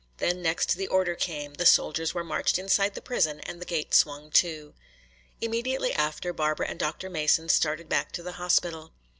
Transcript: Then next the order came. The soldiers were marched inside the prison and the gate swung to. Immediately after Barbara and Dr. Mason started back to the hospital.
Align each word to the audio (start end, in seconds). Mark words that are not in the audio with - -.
Then 0.17 0.41
next 0.41 0.73
the 0.73 0.87
order 0.87 1.13
came. 1.13 1.53
The 1.53 1.65
soldiers 1.67 2.11
were 2.11 2.23
marched 2.23 2.57
inside 2.57 2.95
the 2.95 3.03
prison 3.03 3.39
and 3.41 3.61
the 3.61 3.67
gate 3.67 3.93
swung 3.93 4.31
to. 4.31 4.73
Immediately 5.41 5.93
after 5.93 6.33
Barbara 6.33 6.69
and 6.69 6.79
Dr. 6.79 7.07
Mason 7.07 7.49
started 7.49 7.87
back 7.87 8.11
to 8.13 8.23
the 8.23 8.31
hospital. 8.41 8.93